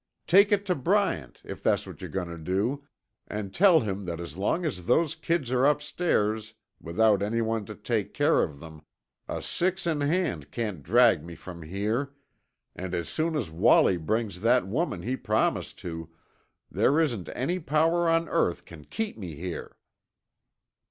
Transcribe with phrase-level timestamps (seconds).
[0.25, 2.87] "Take it to Bryant, if that's what you're going to do,
[3.27, 8.11] and tell him that as long as those kids are upstairs, without anyone to take
[8.15, 8.81] care of them,
[9.27, 12.13] a six in hand can't drag me from here,
[12.75, 16.09] and as soon as Wallie brings that woman he promised to,
[16.71, 19.77] there isn't any power on earth can keep me here."